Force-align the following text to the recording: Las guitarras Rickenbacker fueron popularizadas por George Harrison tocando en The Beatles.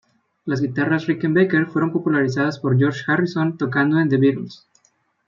Las 0.45 0.61
guitarras 0.61 1.05
Rickenbacker 1.05 1.67
fueron 1.67 1.91
popularizadas 1.93 2.57
por 2.57 2.75
George 2.75 3.03
Harrison 3.05 3.55
tocando 3.55 3.99
en 3.99 4.09
The 4.09 4.17
Beatles. 4.17 4.67